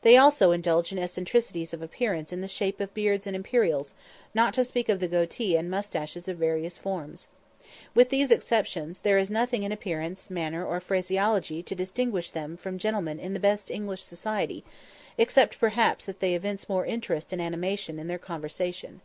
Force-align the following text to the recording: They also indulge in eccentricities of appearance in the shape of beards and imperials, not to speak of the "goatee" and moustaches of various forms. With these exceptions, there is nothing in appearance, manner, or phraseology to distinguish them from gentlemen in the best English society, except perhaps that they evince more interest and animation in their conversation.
They 0.00 0.16
also 0.16 0.50
indulge 0.50 0.90
in 0.90 0.98
eccentricities 0.98 1.72
of 1.72 1.82
appearance 1.82 2.32
in 2.32 2.40
the 2.40 2.48
shape 2.48 2.80
of 2.80 2.92
beards 2.94 3.28
and 3.28 3.36
imperials, 3.36 3.94
not 4.34 4.54
to 4.54 4.64
speak 4.64 4.88
of 4.88 4.98
the 4.98 5.06
"goatee" 5.06 5.54
and 5.56 5.70
moustaches 5.70 6.26
of 6.26 6.38
various 6.38 6.76
forms. 6.78 7.28
With 7.94 8.08
these 8.08 8.32
exceptions, 8.32 9.02
there 9.02 9.18
is 9.18 9.30
nothing 9.30 9.62
in 9.62 9.70
appearance, 9.70 10.30
manner, 10.30 10.66
or 10.66 10.80
phraseology 10.80 11.62
to 11.62 11.76
distinguish 11.76 12.32
them 12.32 12.56
from 12.56 12.76
gentlemen 12.76 13.20
in 13.20 13.34
the 13.34 13.38
best 13.38 13.70
English 13.70 14.02
society, 14.02 14.64
except 15.16 15.60
perhaps 15.60 16.06
that 16.06 16.18
they 16.18 16.34
evince 16.34 16.68
more 16.68 16.84
interest 16.84 17.32
and 17.32 17.40
animation 17.40 18.00
in 18.00 18.08
their 18.08 18.18
conversation. 18.18 19.00